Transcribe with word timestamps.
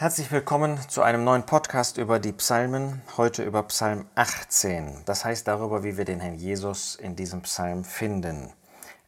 Herzlich 0.00 0.32
willkommen 0.32 0.78
zu 0.88 1.02
einem 1.02 1.24
neuen 1.24 1.44
Podcast 1.44 1.98
über 1.98 2.20
die 2.20 2.32
Psalmen, 2.32 3.02
heute 3.18 3.42
über 3.42 3.62
Psalm 3.64 4.06
18. 4.14 5.02
Das 5.04 5.26
heißt 5.26 5.46
darüber, 5.46 5.84
wie 5.84 5.98
wir 5.98 6.06
den 6.06 6.20
Herrn 6.20 6.36
Jesus 6.36 6.94
in 6.94 7.16
diesem 7.16 7.42
Psalm 7.42 7.84
finden. 7.84 8.50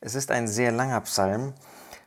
Es 0.03 0.15
ist 0.15 0.31
ein 0.31 0.47
sehr 0.47 0.71
langer 0.71 1.01
Psalm, 1.01 1.55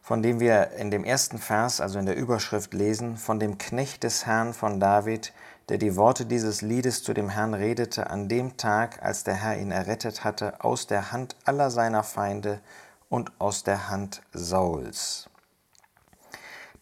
von 0.03 0.21
dem 0.21 0.39
wir 0.39 0.73
in 0.73 0.91
dem 0.91 1.03
ersten 1.03 1.39
Vers, 1.39 1.81
also 1.81 1.97
in 1.97 2.05
der 2.05 2.15
Überschrift 2.15 2.75
lesen, 2.75 3.17
von 3.17 3.39
dem 3.39 3.57
Knecht 3.57 4.03
des 4.03 4.27
Herrn 4.27 4.53
von 4.53 4.79
David, 4.79 5.33
der 5.69 5.79
die 5.79 5.95
Worte 5.95 6.27
dieses 6.27 6.61
Liedes 6.61 7.01
zu 7.01 7.15
dem 7.15 7.29
Herrn 7.29 7.55
redete 7.55 8.11
an 8.11 8.29
dem 8.29 8.55
Tag, 8.55 9.01
als 9.01 9.23
der 9.23 9.33
Herr 9.33 9.57
ihn 9.57 9.71
errettet 9.71 10.23
hatte 10.23 10.63
aus 10.63 10.85
der 10.85 11.11
Hand 11.11 11.35
aller 11.43 11.71
seiner 11.71 12.03
Feinde 12.03 12.61
und 13.09 13.31
aus 13.39 13.63
der 13.63 13.89
Hand 13.89 14.21
Sauls. 14.31 15.27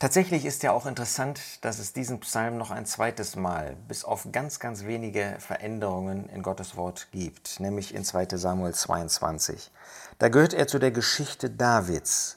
Tatsächlich 0.03 0.43
ist 0.43 0.63
ja 0.63 0.73
auch 0.73 0.85
interessant, 0.85 1.39
dass 1.61 1.79
es 1.79 1.93
diesen 1.93 2.19
Psalm 2.19 2.57
noch 2.57 2.71
ein 2.71 2.85
zweites 2.85 3.37
Mal, 3.37 3.77
bis 3.87 4.03
auf 4.03 4.27
ganz, 4.33 4.59
ganz 4.59 4.83
wenige 4.83 5.37
Veränderungen 5.39 6.27
in 6.27 6.43
Gottes 6.43 6.75
Wort 6.75 7.07
gibt, 7.13 7.61
nämlich 7.61 7.95
in 7.95 8.03
2 8.03 8.27
Samuel 8.35 8.73
22. 8.73 9.71
Da 10.19 10.27
gehört 10.27 10.53
er 10.53 10.67
zu 10.67 10.77
der 10.77 10.91
Geschichte 10.91 11.49
Davids. 11.49 12.35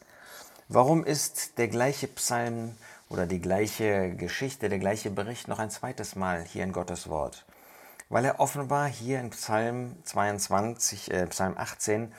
Warum 0.69 1.03
ist 1.03 1.59
der 1.59 1.67
gleiche 1.67 2.07
Psalm 2.07 2.77
oder 3.09 3.27
die 3.27 3.41
gleiche 3.41 4.15
Geschichte, 4.15 4.69
der 4.69 4.79
gleiche 4.79 5.11
Bericht 5.11 5.49
noch 5.49 5.59
ein 5.59 5.71
zweites 5.71 6.15
Mal 6.15 6.45
hier 6.45 6.63
in 6.63 6.71
Gottes 6.71 7.09
Wort? 7.09 7.47
Weil 8.09 8.27
er 8.27 8.39
offenbar 8.39 8.87
hier 8.87 9.19
in 9.19 9.31
Psalm 9.31 9.97
22, 10.05 11.11
äh, 11.11 11.27
Psalm 11.27 11.55
18 11.59 12.13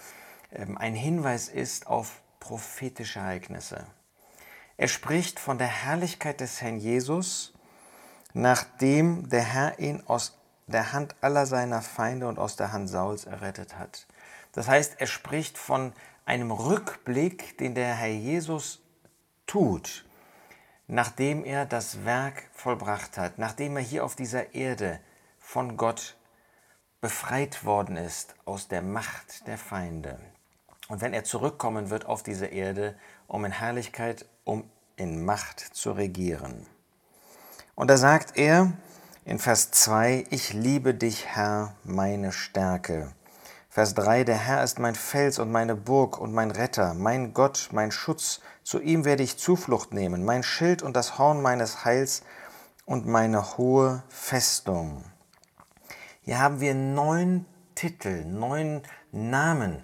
äh, 0.51 0.65
ein 0.75 0.93
Hinweis 0.93 1.47
ist 1.47 1.87
auf 1.87 2.19
prophetische 2.41 3.19
Ereignisse. 3.19 3.87
Er 4.77 4.87
spricht 4.87 5.39
von 5.39 5.57
der 5.57 5.67
Herrlichkeit 5.67 6.39
des 6.39 6.61
Herrn 6.61 6.77
Jesus, 6.77 7.53
nachdem 8.33 9.27
der 9.27 9.41
Herr 9.41 9.79
ihn 9.79 10.03
aus 10.05 10.37
der 10.67 10.93
Hand 10.93 11.15
aller 11.21 11.47
seiner 11.47 11.81
Feinde 11.81 12.27
und 12.27 12.37
aus 12.37 12.55
der 12.55 12.71
Hand 12.71 12.87
Sauls 12.87 13.25
errettet 13.25 13.77
hat. 13.79 14.05
Das 14.51 14.67
heißt, 14.67 14.95
er 14.99 15.07
spricht 15.07 15.57
von 15.57 15.93
einem 16.25 16.51
Rückblick, 16.51 17.57
den 17.57 17.73
der 17.73 17.95
Herr 17.95 18.09
Jesus 18.09 18.83
tut, 19.47 20.05
nachdem 20.85 21.43
er 21.43 21.65
das 21.65 22.05
Werk 22.05 22.43
vollbracht 22.53 23.17
hat, 23.17 23.39
nachdem 23.39 23.77
er 23.77 23.83
hier 23.83 24.05
auf 24.05 24.15
dieser 24.15 24.53
Erde 24.53 24.99
von 25.39 25.77
Gott 25.77 26.17
befreit 27.01 27.65
worden 27.65 27.95
ist 27.95 28.35
aus 28.45 28.67
der 28.67 28.81
Macht 28.81 29.47
der 29.47 29.57
Feinde. 29.57 30.19
Und 30.87 31.01
wenn 31.01 31.13
er 31.13 31.23
zurückkommen 31.23 31.89
wird 31.89 32.05
auf 32.05 32.23
diese 32.23 32.47
Erde, 32.47 32.97
um 33.27 33.45
in 33.45 33.51
Herrlichkeit, 33.51 34.25
um 34.43 34.69
in 34.95 35.23
Macht 35.23 35.59
zu 35.59 35.91
regieren. 35.91 36.65
Und 37.75 37.89
da 37.89 37.97
sagt 37.97 38.37
er 38.37 38.73
in 39.25 39.39
Vers 39.39 39.71
2, 39.71 40.25
ich 40.29 40.53
liebe 40.53 40.93
dich, 40.93 41.27
Herr, 41.27 41.75
meine 41.83 42.31
Stärke. 42.31 43.11
Vers 43.69 43.93
3, 43.93 44.23
der 44.23 44.37
Herr 44.37 44.63
ist 44.63 44.79
mein 44.79 44.95
Fels 44.95 45.37
und 45.37 45.51
meine 45.51 45.75
Burg 45.75 46.17
und 46.19 46.33
mein 46.33 46.49
Retter, 46.49 46.95
mein 46.95 47.33
Gott, 47.35 47.69
mein 47.71 47.91
Schutz, 47.91 48.41
zu 48.63 48.79
ihm 48.79 49.05
werde 49.05 49.21
ich 49.21 49.37
Zuflucht 49.37 49.93
nehmen, 49.93 50.25
mein 50.25 50.41
Schild 50.41 50.81
und 50.81 50.95
das 50.95 51.19
Horn 51.19 51.41
meines 51.43 51.85
Heils 51.85 52.23
und 52.85 53.05
meine 53.05 53.57
hohe 53.57 54.01
Festung. 54.09 55.03
Hier 56.21 56.39
haben 56.39 56.59
wir 56.59 56.73
neun 56.73 57.45
Titel, 57.75 58.25
neun 58.25 58.81
Namen, 59.11 59.83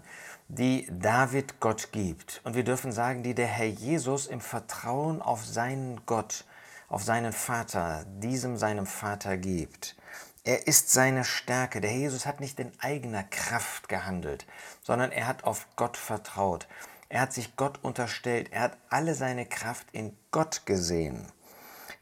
die 0.55 0.87
David 0.91 1.59
Gott 1.59 1.91
gibt. 1.91 2.41
Und 2.43 2.55
wir 2.55 2.63
dürfen 2.63 2.91
sagen, 2.91 3.23
die 3.23 3.33
der 3.33 3.47
Herr 3.47 3.67
Jesus 3.67 4.27
im 4.27 4.41
Vertrauen 4.41 5.21
auf 5.21 5.45
seinen 5.45 6.05
Gott, 6.05 6.45
auf 6.89 7.03
seinen 7.03 7.33
Vater, 7.33 8.05
diesem 8.19 8.57
seinem 8.57 8.85
Vater 8.85 9.37
gibt. 9.37 9.95
Er 10.43 10.67
ist 10.67 10.91
seine 10.91 11.23
Stärke. 11.23 11.81
Der 11.81 11.93
Jesus 11.93 12.25
hat 12.25 12.39
nicht 12.39 12.59
in 12.59 12.71
eigener 12.79 13.23
Kraft 13.23 13.87
gehandelt, 13.87 14.45
sondern 14.83 15.11
er 15.11 15.27
hat 15.27 15.43
auf 15.45 15.67
Gott 15.75 15.97
vertraut. 15.97 16.67
Er 17.09 17.21
hat 17.21 17.33
sich 17.33 17.55
Gott 17.55 17.79
unterstellt. 17.81 18.51
Er 18.51 18.61
hat 18.61 18.77
alle 18.89 19.15
seine 19.15 19.45
Kraft 19.45 19.87
in 19.91 20.15
Gott 20.31 20.65
gesehen. 20.65 21.31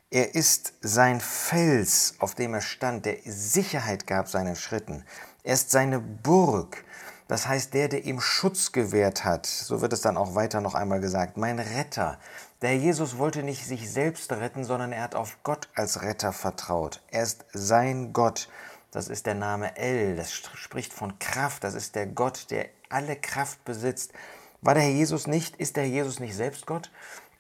Er 0.09 0.35
ist 0.35 0.73
sein 0.81 1.22
Fels, 1.22 2.16
auf 2.19 2.35
dem 2.35 2.53
er 2.53 2.62
stand, 2.62 3.06
der 3.06 3.18
Sicherheit 3.23 4.07
gab 4.07 4.28
seinen 4.28 4.57
Schritten. 4.57 5.06
Er 5.44 5.53
ist 5.53 5.72
seine 5.72 6.00
Burg. 6.00 6.83
Das 7.31 7.47
heißt, 7.47 7.74
der, 7.74 7.88
der 7.88 8.03
ihm 8.03 8.19
Schutz 8.19 8.74
gewährt 8.74 9.24
hat, 9.24 9.46
so 9.46 9.80
wird 9.80 9.94
es 9.94 10.02
dann 10.02 10.18
auch 10.18 10.36
weiter 10.36 10.59
noch 10.59 10.75
einmal 10.75 11.00
gesagt, 11.00 11.38
mein 11.38 11.59
Retter. 11.59 12.19
Der 12.62 12.75
Jesus 12.75 13.19
wollte 13.19 13.42
nicht 13.42 13.66
sich 13.66 13.90
selbst 13.90 14.30
retten, 14.34 14.66
sondern 14.66 14.92
er 14.92 15.03
hat 15.03 15.16
auf 15.16 15.38
Gott 15.44 15.69
als 15.74 16.02
Retter 16.02 16.34
vertraut. 16.34 17.02
Er 17.09 17.24
ist 17.24 17.46
sein 17.53 18.12
Gott. 18.12 18.50
Das 18.92 19.08
ist 19.08 19.28
der 19.28 19.36
Name 19.36 19.78
El, 19.78 20.18
das 20.18 20.34
spricht 20.34 20.92
von 20.92 21.19
Kraft, 21.19 21.64
das 21.64 21.74
ist 21.74 21.96
der 21.96 22.06
Gott, 22.06 22.47
der 22.52 22.66
alle 22.90 23.16
Kraft 23.16 23.63
besitzt. 23.63 24.12
War 24.59 24.74
der 24.74 24.84
Herr 24.84 24.92
Jesus 24.92 25.25
nicht, 25.25 25.56
ist 25.56 25.78
der 25.78 25.86
Herr 25.86 25.90
Jesus 25.90 26.19
nicht 26.19 26.36
selbst 26.36 26.66
Gott? 26.66 26.92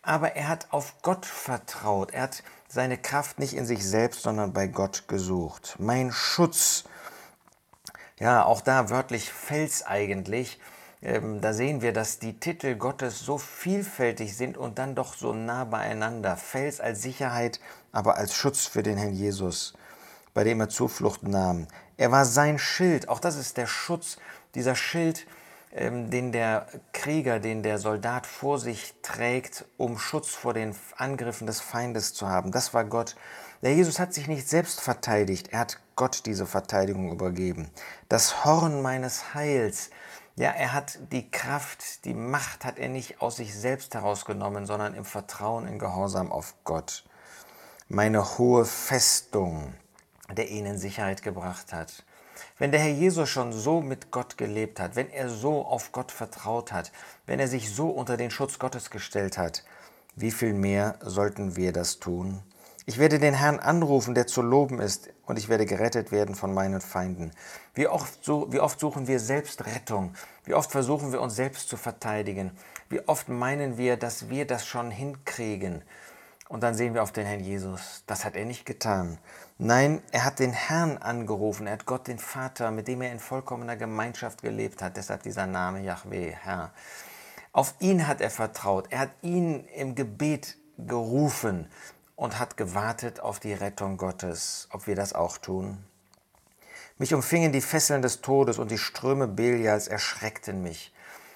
Aber 0.03 0.37
er 0.37 0.47
hat 0.47 0.67
auf 0.71 1.01
Gott 1.01 1.25
vertraut. 1.25 2.11
Er 2.11 2.21
hat 2.21 2.43
seine 2.69 2.97
Kraft 2.97 3.39
nicht 3.39 3.55
in 3.55 3.65
sich 3.65 3.85
selbst, 3.85 4.21
sondern 4.21 4.53
bei 4.53 4.67
Gott 4.67 5.09
gesucht. 5.09 5.75
Mein 5.79 6.13
Schutz, 6.13 6.85
ja, 8.21 8.45
auch 8.45 8.61
da 8.61 8.91
wörtlich 8.91 9.31
Fels 9.31 9.83
eigentlich. 9.83 10.59
Ähm, 11.01 11.41
da 11.41 11.53
sehen 11.53 11.81
wir, 11.81 11.91
dass 11.91 12.19
die 12.19 12.39
Titel 12.39 12.75
Gottes 12.75 13.19
so 13.19 13.39
vielfältig 13.39 14.37
sind 14.37 14.57
und 14.57 14.77
dann 14.77 14.93
doch 14.93 15.15
so 15.15 15.33
nah 15.33 15.63
beieinander. 15.63 16.37
Fels 16.37 16.79
als 16.79 17.01
Sicherheit, 17.01 17.59
aber 17.91 18.17
als 18.17 18.35
Schutz 18.35 18.67
für 18.67 18.83
den 18.83 18.97
Herrn 18.97 19.13
Jesus, 19.13 19.73
bei 20.35 20.43
dem 20.43 20.59
er 20.59 20.69
Zuflucht 20.69 21.23
nahm. 21.23 21.67
Er 21.97 22.11
war 22.11 22.25
sein 22.25 22.59
Schild, 22.59 23.09
auch 23.09 23.19
das 23.19 23.37
ist 23.37 23.57
der 23.57 23.65
Schutz, 23.65 24.17
dieser 24.53 24.75
Schild, 24.75 25.25
den 25.73 26.31
der 26.31 26.67
Krieger, 26.91 27.39
den 27.39 27.63
der 27.63 27.77
Soldat 27.77 28.27
vor 28.27 28.59
sich 28.59 28.93
trägt, 29.01 29.65
um 29.77 29.97
Schutz 29.97 30.29
vor 30.29 30.53
den 30.53 30.75
Angriffen 30.97 31.47
des 31.47 31.61
Feindes 31.61 32.13
zu 32.13 32.27
haben. 32.27 32.51
Das 32.51 32.73
war 32.73 32.83
Gott. 32.83 33.15
Der 33.61 33.73
Jesus 33.73 33.99
hat 33.99 34.13
sich 34.13 34.27
nicht 34.27 34.49
selbst 34.49 34.81
verteidigt, 34.81 35.49
er 35.51 35.59
hat 35.59 35.79
Gott 35.95 36.25
diese 36.25 36.45
Verteidigung 36.45 37.11
übergeben. 37.11 37.69
Das 38.09 38.43
Horn 38.43 38.81
meines 38.81 39.33
Heils, 39.33 39.91
ja, 40.35 40.49
er 40.49 40.73
hat 40.73 40.97
die 41.11 41.29
Kraft, 41.29 42.05
die 42.05 42.15
Macht 42.15 42.65
hat 42.65 42.79
er 42.79 42.89
nicht 42.89 43.21
aus 43.21 43.35
sich 43.35 43.53
selbst 43.53 43.93
herausgenommen, 43.93 44.65
sondern 44.65 44.95
im 44.95 45.05
Vertrauen, 45.05 45.67
in 45.67 45.77
Gehorsam 45.77 46.31
auf 46.31 46.55
Gott. 46.63 47.05
Meine 47.87 48.37
hohe 48.37 48.65
Festung, 48.65 49.73
der 50.31 50.49
ihn 50.49 50.65
in 50.65 50.77
Sicherheit 50.77 51.21
gebracht 51.21 51.71
hat. 51.71 52.03
Wenn 52.61 52.69
der 52.71 52.79
Herr 52.79 52.91
Jesus 52.91 53.27
schon 53.27 53.53
so 53.53 53.81
mit 53.81 54.11
Gott 54.11 54.37
gelebt 54.37 54.79
hat, 54.79 54.95
wenn 54.95 55.09
er 55.09 55.29
so 55.29 55.65
auf 55.65 55.91
Gott 55.91 56.11
vertraut 56.11 56.71
hat, 56.71 56.91
wenn 57.25 57.39
er 57.39 57.47
sich 57.47 57.73
so 57.73 57.89
unter 57.89 58.17
den 58.17 58.29
Schutz 58.29 58.59
Gottes 58.59 58.91
gestellt 58.91 59.39
hat, 59.39 59.63
wie 60.15 60.29
viel 60.29 60.53
mehr 60.53 60.99
sollten 61.01 61.55
wir 61.55 61.73
das 61.73 61.97
tun? 61.97 62.43
Ich 62.85 62.99
werde 62.99 63.17
den 63.17 63.33
Herrn 63.33 63.57
anrufen, 63.59 64.13
der 64.13 64.27
zu 64.27 64.43
loben 64.43 64.79
ist, 64.79 65.09
und 65.25 65.39
ich 65.39 65.49
werde 65.49 65.65
gerettet 65.65 66.11
werden 66.11 66.35
von 66.35 66.53
meinen 66.53 66.81
Feinden. 66.81 67.31
Wie 67.73 67.87
oft, 67.87 68.23
so, 68.23 68.53
wie 68.53 68.59
oft 68.59 68.79
suchen 68.79 69.07
wir 69.07 69.19
selbst 69.19 69.65
Rettung? 69.65 70.13
Wie 70.45 70.53
oft 70.53 70.71
versuchen 70.71 71.11
wir 71.11 71.21
uns 71.21 71.35
selbst 71.35 71.67
zu 71.67 71.77
verteidigen? 71.77 72.51
Wie 72.89 73.01
oft 73.07 73.27
meinen 73.27 73.79
wir, 73.79 73.97
dass 73.97 74.29
wir 74.29 74.45
das 74.45 74.67
schon 74.67 74.91
hinkriegen? 74.91 75.81
Und 76.51 76.63
dann 76.63 76.75
sehen 76.75 76.93
wir 76.93 77.01
auf 77.01 77.13
den 77.13 77.25
Herrn 77.25 77.39
Jesus. 77.39 78.03
Das 78.07 78.25
hat 78.25 78.35
er 78.35 78.43
nicht 78.43 78.65
getan. 78.65 79.19
Nein, 79.57 80.01
er 80.11 80.25
hat 80.25 80.39
den 80.39 80.51
Herrn 80.51 80.97
angerufen. 80.97 81.65
Er 81.65 81.71
hat 81.71 81.85
Gott, 81.85 82.09
den 82.09 82.19
Vater, 82.19 82.71
mit 82.71 82.89
dem 82.89 83.01
er 83.01 83.13
in 83.13 83.21
vollkommener 83.21 83.77
Gemeinschaft 83.77 84.41
gelebt 84.41 84.81
hat. 84.81 84.97
Deshalb 84.97 85.23
dieser 85.23 85.47
Name 85.47 85.79
Yahweh, 85.79 86.31
Herr. 86.31 86.73
Auf 87.53 87.75
ihn 87.79 88.05
hat 88.05 88.19
er 88.19 88.29
vertraut. 88.29 88.87
Er 88.89 88.99
hat 88.99 89.11
ihn 89.21 89.63
im 89.67 89.95
Gebet 89.95 90.57
gerufen 90.77 91.69
und 92.17 92.37
hat 92.37 92.57
gewartet 92.57 93.21
auf 93.21 93.39
die 93.39 93.53
Rettung 93.53 93.95
Gottes, 93.95 94.67
ob 94.73 94.87
wir 94.87 94.95
das 94.95 95.13
auch 95.13 95.37
tun. 95.37 95.77
Mich 96.97 97.13
umfingen 97.13 97.53
die 97.53 97.61
Fesseln 97.61 98.01
des 98.01 98.19
Todes 98.19 98.59
und 98.59 98.71
die 98.71 98.77
Ströme 98.77 99.29
Belials 99.29 99.87
erschreckten 99.87 100.61
mich. 100.61 100.93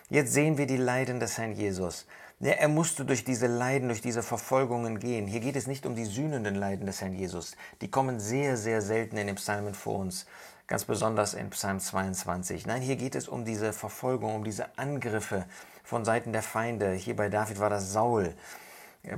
Jetzt 0.10 0.34
sehen 0.34 0.58
wir 0.58 0.68
die 0.68 0.76
Leiden 0.76 1.22
des 1.22 1.38
Herrn 1.38 1.54
Jesus. 1.54 2.06
Ja, 2.40 2.52
er 2.52 2.68
musste 2.68 3.06
durch 3.06 3.24
diese 3.24 3.48
Leiden, 3.48 3.88
durch 3.88 4.02
diese 4.02 4.22
Verfolgungen 4.22 5.00
gehen. 5.00 5.26
Hier 5.26 5.40
geht 5.40 5.56
es 5.56 5.68
nicht 5.68 5.86
um 5.86 5.96
die 5.96 6.04
sühnenden 6.04 6.56
Leiden 6.56 6.86
des 6.86 7.00
Herrn 7.00 7.14
Jesus. 7.14 7.56
Die 7.80 7.90
kommen 7.90 8.20
sehr, 8.20 8.58
sehr 8.58 8.82
selten 8.82 9.16
in 9.16 9.28
den 9.28 9.38
Psalmen 9.38 9.74
vor 9.74 10.00
uns, 10.00 10.26
ganz 10.68 10.84
besonders 10.84 11.34
in 11.34 11.50
Psalm 11.52 11.80
22. 11.80 12.66
Nein, 12.66 12.82
hier 12.82 12.98
geht 12.98 13.16
es 13.16 13.30
um 13.30 13.46
diese 13.46 13.72
Verfolgung, 13.72 14.36
um 14.36 14.44
diese 14.44 14.78
Angriffe 14.78 15.46
von 15.86 16.04
Seiten 16.04 16.34
der 16.34 16.42
Feinde. 16.42 16.92
Hier 16.92 17.16
bei 17.16 17.30
David 17.30 17.60
war 17.60 17.70
das 17.70 17.94
Saul. 17.94 18.36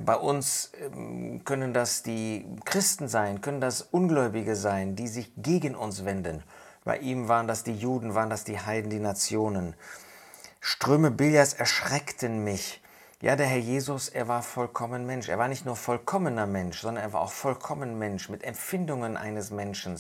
Bei 0.06 0.16
uns 0.16 0.72
ähm, 0.80 1.44
können 1.44 1.74
das 1.74 2.04
die 2.04 2.46
Christen 2.66 3.08
sein, 3.08 3.42
können 3.42 3.62
das 3.62 3.81
Ungläubige 3.81 4.56
sein, 4.56 4.96
die 4.96 5.08
sich 5.08 5.31
gegen 5.38 5.74
uns 5.74 6.06
wenden. 6.06 6.44
Bei 6.84 7.00
ihm 7.00 7.28
waren 7.28 7.48
das 7.48 7.64
die 7.64 7.75
Juden, 7.75 8.14
waren 8.14 8.30
das 8.30 8.44
die 8.44 8.60
Heiden, 8.60 8.92
die 8.92 9.00
Nationen. 9.00 9.74
Ströme 10.60 11.10
Bilias 11.10 11.54
erschreckten 11.54 12.44
mich. 12.44 12.81
Ja, 13.19 13.36
der 13.36 13.48
Herr 13.48 13.58
Jesus, 13.58 14.10
er 14.10 14.28
war 14.28 14.44
vollkommen 14.44 15.08
Mensch. 15.08 15.28
Er 15.28 15.40
war 15.40 15.48
nicht 15.48 15.66
nur 15.66 15.75
vollkommener 15.75 16.46
Mensch, 16.46 16.81
sondern 16.81 17.04
er 17.04 17.14
war 17.14 17.22
auch 17.22 17.31
vollkommen 17.31 17.98
Mensch 17.98 18.30
mit 18.30 18.44
Empfindungen 18.44 19.18
eines 19.18 19.50
Menschen. 19.50 20.00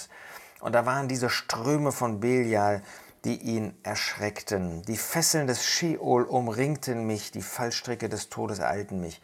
Und 0.59 0.73
da 0.73 0.85
waren 0.85 1.07
diese 1.07 1.31
Ströme 1.31 1.91
von 1.91 2.19
Belial, 2.19 2.83
die 3.25 3.37
ihn 3.37 3.75
erschreckten. 3.81 4.83
Die 4.83 4.97
Fesseln 4.97 5.47
des 5.47 5.65
Sheol 5.65 6.25
umringten 6.25 7.07
mich, 7.07 7.31
die 7.31 7.41
Fallstricke 7.41 8.07
des 8.07 8.29
Todes 8.29 8.59
ereilten 8.59 9.01
mich. 9.01 9.19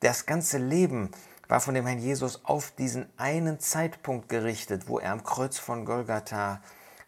Das 0.00 0.24
ganze 0.24 0.56
Leben 0.56 1.10
war 1.46 1.60
von 1.60 1.74
dem 1.74 1.84
Herrn 1.84 1.98
Jesus 1.98 2.46
auf 2.46 2.70
diesen 2.70 3.12
einen 3.18 3.60
Zeitpunkt 3.60 4.30
gerichtet, 4.30 4.88
wo 4.88 5.00
er 5.00 5.12
am 5.12 5.22
Kreuz 5.22 5.58
von 5.58 5.84
Golgatha 5.84 6.62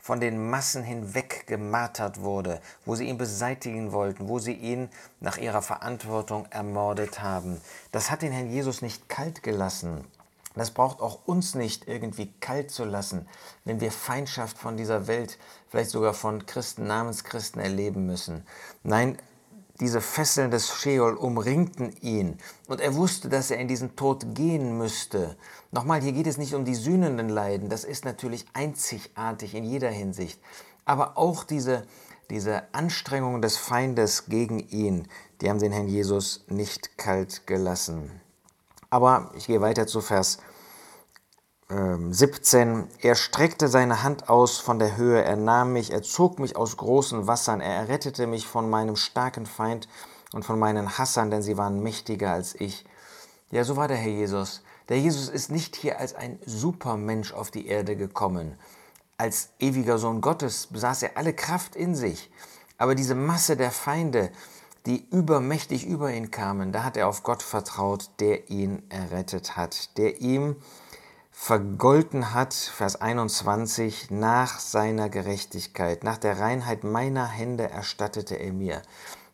von 0.07 0.21
den 0.21 0.51
Massen 0.51 0.85
hinweg 0.85 1.49
gemartert 1.49 2.21
wurde, 2.21 2.61
wo 2.85 2.95
sie 2.95 3.09
ihn 3.09 3.19
beseitigen 3.19 3.91
wollten, 3.91 4.29
wo 4.29 4.39
sie 4.39 4.53
ihn 4.53 4.89
nach 5.19 5.37
ihrer 5.37 5.63
Verantwortung 5.63 6.47
ermordet 6.51 7.23
haben. 7.23 7.61
Das 7.91 8.09
hat 8.09 8.23
den 8.23 8.31
Herrn 8.31 8.49
Jesus 8.49 8.83
nicht 8.83 9.09
kalt 9.09 9.43
gelassen. 9.43 10.05
Das 10.55 10.71
braucht 10.71 11.01
auch 11.01 11.27
uns 11.27 11.57
nicht 11.57 11.89
irgendwie 11.89 12.33
kalt 12.39 12.71
zu 12.71 12.85
lassen, 12.85 13.27
wenn 13.65 13.81
wir 13.81 13.91
Feindschaft 13.91 14.57
von 14.57 14.77
dieser 14.77 15.09
Welt, 15.09 15.39
vielleicht 15.71 15.91
sogar 15.91 16.15
von 16.15 16.47
Christen, 16.47 16.87
Namenschristen 16.87 17.61
erleben 17.61 18.07
müssen. 18.07 18.47
Nein, 18.85 19.19
diese 19.81 20.01
Fesseln 20.01 20.51
des 20.51 20.71
Sheol 20.71 21.15
umringten 21.15 21.95
ihn 22.01 22.39
und 22.67 22.81
er 22.81 22.95
wusste, 22.95 23.29
dass 23.29 23.51
er 23.51 23.59
in 23.59 23.69
diesen 23.69 23.97
Tod 23.97 24.35
gehen 24.35 24.79
müsste. 24.79 25.37
Nochmal, 25.71 26.01
hier 26.01 26.13
geht 26.13 26.27
es 26.27 26.39
nicht 26.39 26.55
um 26.55 26.65
die 26.65 26.75
sühnenden 26.75 27.29
Leiden, 27.29 27.69
das 27.69 27.85
ist 27.85 28.05
natürlich 28.05 28.47
einzigartig 28.53 29.55
in 29.55 29.65
jeder 29.65 29.91
Hinsicht, 29.91 30.41
aber 30.85 31.19
auch 31.19 31.45
diese, 31.45 31.87
diese 32.31 32.63
Anstrengungen 32.73 33.43
des 33.43 33.57
Feindes 33.57 34.27
gegen 34.27 34.61
ihn, 34.61 35.09
die 35.41 35.51
haben 35.51 35.59
den 35.59 35.73
Herrn 35.73 35.89
Jesus 35.89 36.45
nicht 36.49 36.97
kalt 36.97 37.47
gelassen. 37.47 38.11
Aber 38.89 39.31
ich 39.37 39.47
gehe 39.47 39.61
weiter 39.61 39.87
zu 39.87 40.01
Vers 40.01 40.39
17, 41.69 42.69
ähm, 42.69 42.89
er 43.01 43.17
streckte 43.17 43.67
seine 43.67 44.05
Hand 44.05 44.29
aus 44.29 44.59
von 44.59 44.79
der 44.79 44.97
Höhe, 44.97 45.23
er 45.23 45.35
nahm 45.35 45.73
mich, 45.73 45.93
er 45.93 46.03
zog 46.03 46.39
mich 46.39 46.57
aus 46.57 46.77
großen 46.77 47.27
Wassern, 47.27 47.61
er 47.61 47.75
errettete 47.75 48.29
mich 48.29 48.47
von 48.47 48.71
meinem 48.71 48.95
starken 48.95 49.47
Feind 49.47 49.89
und 50.33 50.45
von 50.45 50.61
meinen 50.61 50.97
Hassern, 50.97 51.31
denn 51.31 51.43
sie 51.43 51.57
waren 51.57 51.83
mächtiger 51.83 52.31
als 52.31 52.55
ich. 52.55 52.85
Ja, 53.51 53.65
so 53.65 53.77
war 53.77 53.89
der 53.89 53.97
Herr 53.97 54.13
Jesus. 54.13 54.63
Der 54.89 55.01
Jesus 55.01 55.29
ist 55.29 55.51
nicht 55.51 55.75
hier 55.75 55.99
als 55.99 56.15
ein 56.15 56.39
Supermensch 56.47 57.33
auf 57.33 57.51
die 57.51 57.67
Erde 57.67 57.97
gekommen. 57.97 58.57
Als 59.19 59.49
ewiger 59.59 59.99
Sohn 59.99 60.21
Gottes 60.21 60.69
besaß 60.69 61.03
er 61.03 61.17
alle 61.17 61.33
Kraft 61.33 61.75
in 61.75 61.97
sich. 61.97 62.31
Aber 62.79 62.95
diese 62.95 63.17
Masse 63.17 63.57
der 63.57 63.73
Feinde, 63.73 64.31
die 64.85 65.05
übermächtig 65.11 65.85
über 65.85 66.13
ihn 66.13 66.31
kamen, 66.31 66.71
da 66.71 66.85
hat 66.85 66.97
er 66.97 67.09
auf 67.09 67.25
Gott 67.25 67.43
vertraut, 67.43 68.11
der 68.21 68.51
ihn 68.51 68.85
errettet 68.89 69.57
hat, 69.57 69.97
der 69.97 70.21
ihm 70.21 70.57
vergolten 71.39 72.33
hat, 72.33 72.55
Vers 72.55 73.01
21, 73.01 74.11
nach 74.11 74.59
seiner 74.59 75.11
Gerechtigkeit, 75.11 76.03
nach 76.03 76.17
der 76.17 76.41
Reinheit 76.41 76.83
meiner 76.83 77.27
Hände 77.27 77.71
erstattete 77.71 78.37
er 78.37 78.53
mir. 78.55 78.83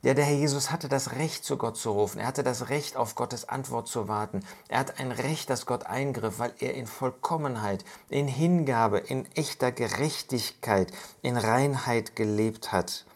Ja, 0.03 0.13
der 0.13 0.25
Herr 0.25 0.35
Jesus 0.35 0.73
hatte 0.73 0.89
das 0.89 1.13
Recht, 1.13 1.45
zu 1.45 1.57
Gott 1.57 1.77
zu 1.77 1.93
rufen. 1.93 2.19
Er 2.19 2.27
hatte 2.27 2.43
das 2.43 2.69
Recht, 2.69 2.97
auf 2.97 3.15
Gottes 3.15 3.49
Antwort 3.49 3.87
zu 3.87 4.09
warten. 4.09 4.41
Er 4.69 4.81
hat 4.81 4.99
ein 4.99 5.13
Recht, 5.13 5.49
dass 5.49 5.65
Gott 5.65 5.87
eingriff, 5.87 6.41
weil 6.41 6.53
er 6.59 6.75
in 6.75 6.89
Vollkommenheit, 6.89 7.85
in 8.11 8.27
Hingabe, 8.27 8.99
in 8.99 9.25
echter 9.37 9.71
Gerechtigkeit, 9.71 10.93
in 11.23 11.37
Reinheit 11.37 12.17
gelebt 12.17 12.73
hat. 12.73 13.07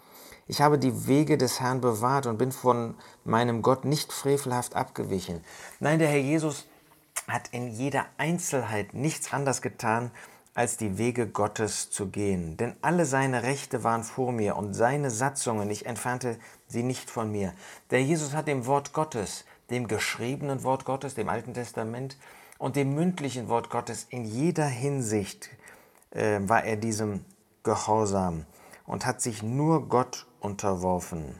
Ich 0.46 0.62
habe 0.62 0.78
die 0.78 1.08
Wege 1.08 1.36
des 1.36 1.60
Herrn 1.60 1.80
bewahrt 1.80 2.26
und 2.26 2.38
bin 2.38 2.52
von 2.52 2.94
meinem 3.24 3.62
Gott 3.62 3.84
nicht 3.84 4.12
frevelhaft 4.12 4.76
abgewichen. 4.76 5.44
Nein, 5.80 5.98
der 5.98 6.08
Herr 6.08 6.20
Jesus 6.20 6.66
hat 7.28 7.48
in 7.48 7.68
jeder 7.68 8.06
Einzelheit 8.18 8.94
nichts 8.94 9.32
anderes 9.32 9.62
getan, 9.62 10.10
als 10.54 10.78
die 10.78 10.96
Wege 10.96 11.26
Gottes 11.26 11.90
zu 11.90 12.06
gehen. 12.06 12.56
Denn 12.56 12.74
alle 12.80 13.04
seine 13.04 13.42
Rechte 13.42 13.84
waren 13.84 14.04
vor 14.04 14.32
mir 14.32 14.56
und 14.56 14.72
seine 14.72 15.10
Satzungen, 15.10 15.70
ich 15.70 15.84
entfernte 15.84 16.38
sie 16.66 16.82
nicht 16.82 17.10
von 17.10 17.30
mir. 17.30 17.52
Der 17.90 18.02
Jesus 18.02 18.32
hat 18.32 18.48
dem 18.48 18.64
Wort 18.64 18.94
Gottes, 18.94 19.44
dem 19.68 19.86
geschriebenen 19.86 20.62
Wort 20.62 20.86
Gottes, 20.86 21.14
dem 21.14 21.28
Alten 21.28 21.52
Testament 21.52 22.16
und 22.58 22.76
dem 22.76 22.94
mündlichen 22.94 23.48
Wort 23.48 23.68
Gottes 23.68 24.06
in 24.08 24.24
jeder 24.24 24.66
Hinsicht 24.66 25.50
äh, 26.12 26.38
war 26.40 26.64
er 26.64 26.76
diesem 26.76 27.24
gehorsam 27.62 28.46
und 28.86 29.04
hat 29.04 29.20
sich 29.20 29.42
nur 29.42 29.88
Gott 29.88 30.26
unterworfen. 30.40 31.34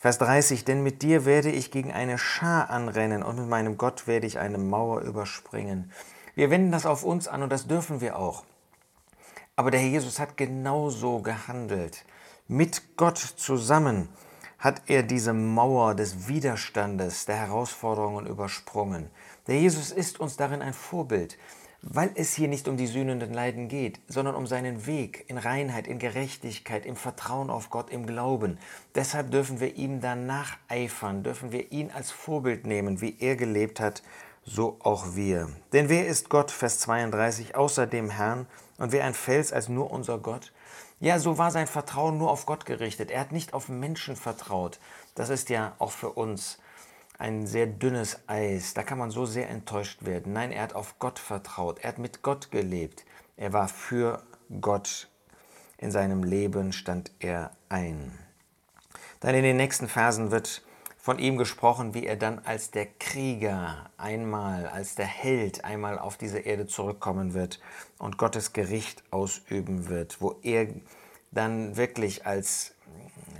Vers 0.00 0.18
30, 0.18 0.64
denn 0.64 0.84
mit 0.84 1.02
dir 1.02 1.24
werde 1.24 1.50
ich 1.50 1.72
gegen 1.72 1.92
eine 1.92 2.18
Schar 2.18 2.70
anrennen 2.70 3.24
und 3.24 3.36
mit 3.36 3.48
meinem 3.48 3.76
Gott 3.76 4.06
werde 4.06 4.28
ich 4.28 4.38
eine 4.38 4.56
Mauer 4.56 5.00
überspringen. 5.00 5.90
Wir 6.36 6.50
wenden 6.50 6.70
das 6.70 6.86
auf 6.86 7.02
uns 7.02 7.26
an 7.26 7.42
und 7.42 7.50
das 7.50 7.66
dürfen 7.66 8.00
wir 8.00 8.16
auch. 8.16 8.44
Aber 9.56 9.72
der 9.72 9.80
Herr 9.80 9.88
Jesus 9.88 10.20
hat 10.20 10.36
genauso 10.36 11.20
gehandelt. 11.20 12.04
Mit 12.46 12.96
Gott 12.96 13.18
zusammen 13.18 14.08
hat 14.60 14.82
er 14.86 15.02
diese 15.02 15.32
Mauer 15.32 15.96
des 15.96 16.28
Widerstandes, 16.28 17.26
der 17.26 17.34
Herausforderungen 17.34 18.26
übersprungen. 18.26 19.10
Der 19.48 19.58
Jesus 19.58 19.90
ist 19.90 20.20
uns 20.20 20.36
darin 20.36 20.62
ein 20.62 20.74
Vorbild 20.74 21.36
weil 21.90 22.10
es 22.16 22.34
hier 22.34 22.48
nicht 22.48 22.68
um 22.68 22.76
die 22.76 22.86
sühnenden 22.86 23.32
Leiden 23.32 23.68
geht, 23.68 24.00
sondern 24.08 24.34
um 24.34 24.46
seinen 24.46 24.86
Weg 24.86 25.24
in 25.28 25.38
Reinheit, 25.38 25.86
in 25.86 25.98
Gerechtigkeit, 25.98 26.84
im 26.84 26.96
Vertrauen 26.96 27.48
auf 27.48 27.70
Gott, 27.70 27.90
im 27.90 28.06
Glauben. 28.06 28.58
Deshalb 28.94 29.30
dürfen 29.30 29.58
wir 29.58 29.76
ihm 29.76 30.00
danach 30.00 30.58
eifern, 30.68 31.22
dürfen 31.22 31.50
wir 31.50 31.72
ihn 31.72 31.90
als 31.90 32.10
Vorbild 32.10 32.66
nehmen, 32.66 33.00
wie 33.00 33.16
er 33.18 33.36
gelebt 33.36 33.80
hat, 33.80 34.02
so 34.44 34.76
auch 34.80 35.14
wir. 35.14 35.48
Denn 35.72 35.88
wer 35.88 36.06
ist 36.06 36.28
Gott, 36.28 36.50
Vers 36.50 36.80
32, 36.80 37.56
außer 37.56 37.86
dem 37.86 38.10
Herrn, 38.10 38.46
und 38.76 38.92
wer 38.92 39.04
ein 39.04 39.14
Fels 39.14 39.52
als 39.52 39.68
nur 39.68 39.90
unser 39.90 40.18
Gott? 40.18 40.52
Ja, 41.00 41.18
so 41.18 41.38
war 41.38 41.50
sein 41.50 41.66
Vertrauen 41.66 42.18
nur 42.18 42.30
auf 42.30 42.44
Gott 42.44 42.66
gerichtet. 42.66 43.10
Er 43.10 43.20
hat 43.20 43.32
nicht 43.32 43.54
auf 43.54 43.68
Menschen 43.68 44.14
vertraut. 44.14 44.78
Das 45.14 45.30
ist 45.30 45.48
ja 45.48 45.74
auch 45.78 45.92
für 45.92 46.10
uns 46.10 46.58
ein 47.18 47.46
sehr 47.46 47.66
dünnes 47.66 48.20
Eis. 48.28 48.74
Da 48.74 48.84
kann 48.84 48.98
man 48.98 49.10
so 49.10 49.26
sehr 49.26 49.50
enttäuscht 49.50 50.04
werden. 50.04 50.32
Nein, 50.32 50.52
er 50.52 50.62
hat 50.62 50.74
auf 50.74 50.98
Gott 50.98 51.18
vertraut. 51.18 51.80
Er 51.80 51.88
hat 51.88 51.98
mit 51.98 52.22
Gott 52.22 52.50
gelebt. 52.50 53.04
Er 53.36 53.52
war 53.52 53.68
für 53.68 54.22
Gott. 54.60 55.08
In 55.76 55.90
seinem 55.90 56.22
Leben 56.22 56.72
stand 56.72 57.10
er 57.18 57.50
ein. 57.68 58.16
Dann 59.20 59.34
in 59.34 59.42
den 59.42 59.56
nächsten 59.56 59.88
Versen 59.88 60.30
wird 60.30 60.62
von 60.96 61.18
ihm 61.18 61.38
gesprochen, 61.38 61.94
wie 61.94 62.06
er 62.06 62.16
dann 62.16 62.40
als 62.40 62.70
der 62.70 62.86
Krieger 62.86 63.90
einmal, 63.96 64.66
als 64.68 64.94
der 64.94 65.06
Held 65.06 65.64
einmal 65.64 65.98
auf 65.98 66.16
diese 66.16 66.38
Erde 66.38 66.66
zurückkommen 66.66 67.34
wird 67.34 67.60
und 67.98 68.18
Gottes 68.18 68.52
Gericht 68.52 69.02
ausüben 69.10 69.88
wird, 69.88 70.20
wo 70.20 70.38
er 70.42 70.68
dann 71.30 71.76
wirklich 71.76 72.26
als 72.26 72.74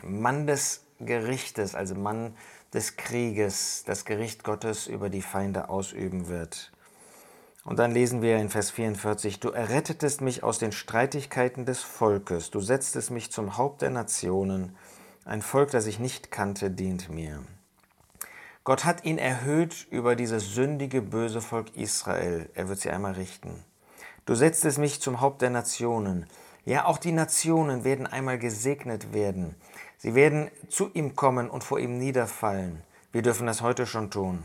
Mann 0.02 0.46
des 0.46 0.84
Gerichtes, 1.00 1.74
also 1.74 1.94
Mann 1.94 2.34
des 2.74 2.96
Krieges 2.96 3.84
das 3.86 4.04
Gericht 4.04 4.44
Gottes 4.44 4.86
über 4.86 5.10
die 5.10 5.22
Feinde 5.22 5.68
ausüben 5.68 6.28
wird. 6.28 6.72
Und 7.64 7.78
dann 7.78 7.92
lesen 7.92 8.22
wir 8.22 8.38
in 8.38 8.48
Vers 8.48 8.70
44, 8.70 9.40
Du 9.40 9.50
errettetest 9.50 10.20
mich 10.20 10.42
aus 10.42 10.58
den 10.58 10.72
Streitigkeiten 10.72 11.66
des 11.66 11.80
Volkes, 11.80 12.50
du 12.50 12.60
setztest 12.60 13.10
mich 13.10 13.30
zum 13.30 13.56
Haupt 13.56 13.82
der 13.82 13.90
Nationen, 13.90 14.76
ein 15.24 15.42
Volk, 15.42 15.70
das 15.70 15.86
ich 15.86 15.98
nicht 15.98 16.30
kannte, 16.30 16.70
dient 16.70 17.10
mir. 17.10 17.42
Gott 18.64 18.84
hat 18.84 19.04
ihn 19.04 19.18
erhöht 19.18 19.86
über 19.90 20.16
dieses 20.16 20.54
sündige, 20.54 21.00
böse 21.02 21.40
Volk 21.40 21.74
Israel. 21.76 22.50
Er 22.54 22.68
wird 22.68 22.80
sie 22.80 22.90
einmal 22.90 23.12
richten. 23.12 23.64
Du 24.24 24.34
setztest 24.34 24.78
mich 24.78 25.00
zum 25.00 25.22
Haupt 25.22 25.40
der 25.40 25.50
Nationen. 25.50 26.26
Ja, 26.66 26.84
auch 26.84 26.98
die 26.98 27.12
Nationen 27.12 27.84
werden 27.84 28.06
einmal 28.06 28.38
gesegnet 28.38 29.14
werden. 29.14 29.54
Sie 30.00 30.14
werden 30.14 30.50
zu 30.68 30.90
ihm 30.94 31.16
kommen 31.16 31.50
und 31.50 31.64
vor 31.64 31.80
ihm 31.80 31.98
niederfallen. 31.98 32.84
Wir 33.10 33.22
dürfen 33.22 33.48
das 33.48 33.62
heute 33.62 33.84
schon 33.84 34.10
tun. 34.10 34.44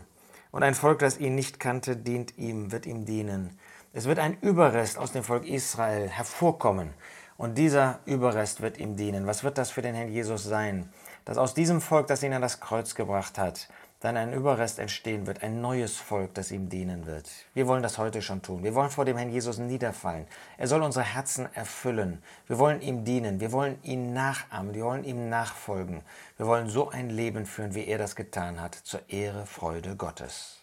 Und 0.52 0.64
ein 0.64 0.74
Volk, 0.74 1.00
das 1.00 1.20
ihn 1.20 1.36
nicht 1.36 1.60
kannte, 1.60 1.96
dient 1.96 2.38
ihm, 2.40 2.72
wird 2.72 2.88
ihm 2.88 3.06
dienen. 3.06 3.60
Es 3.94 4.06
wird 4.06 4.18
ein 4.18 4.40
Überrest 4.42 4.98
aus 4.98 5.12
dem 5.12 5.24
Volk 5.24 5.46
Israel 5.46 6.10
hervorkommen. 6.10 6.96
Und 7.38 7.60
dieser 7.60 8.00
Überrest 8.06 8.62
wird 8.62 8.80
ihm 8.80 8.96
dienen. 8.96 9.28
Was 9.28 9.44
wird 9.44 9.60
das 9.60 9.70
für 9.70 9.84
den 9.84 9.94
Herrn 9.94 10.12
Jesus 10.12 10.44
sein? 10.44 10.90
Dass 11.24 11.38
aus 11.38 11.54
diesem 11.54 11.82
Volk, 11.82 12.08
das 12.08 12.24
ihn 12.24 12.34
an 12.34 12.42
das 12.42 12.60
Kreuz 12.60 12.96
gebracht 12.96 13.38
hat, 13.38 13.68
dann 14.04 14.18
ein 14.18 14.34
Überrest 14.34 14.80
entstehen 14.80 15.28
wird, 15.28 15.44
ein 15.44 15.62
neues 15.62 15.96
Volk, 15.96 16.34
das 16.34 16.52
ihm 16.52 16.68
dienen 16.68 17.06
wird. 17.06 17.30
Wir 17.54 17.68
wollen 17.68 17.82
das 17.82 17.98
heute 17.98 18.22
schon 18.22 18.42
tun. 18.42 18.62
Wir 18.62 18.76
wollen 18.76 18.90
vor 18.90 19.06
dem 19.06 19.16
Herrn 19.16 19.30
Jesus 19.30 19.60
niederfallen. 19.60 20.28
Er 20.58 20.68
soll 20.68 20.82
unsere 20.82 21.06
Herzen 21.06 21.48
erfüllen. 21.54 22.22
Wir 22.46 22.60
wollen 22.60 22.82
ihm 22.82 23.06
dienen. 23.06 23.40
Wir 23.40 23.54
wollen 23.54 23.82
ihn 23.82 24.12
nachahmen. 24.12 24.74
Wir 24.74 24.84
wollen 24.84 25.06
ihm 25.06 25.30
nachfolgen. 25.30 26.02
Wir 26.36 26.48
wollen 26.48 26.68
so 26.68 26.90
ein 26.90 27.10
Leben 27.12 27.46
führen, 27.46 27.76
wie 27.76 27.88
er 27.88 27.98
das 27.98 28.18
getan 28.18 28.60
hat, 28.60 28.76
zur 28.76 29.10
Ehre, 29.10 29.46
Freude 29.46 29.96
Gottes. 29.96 30.63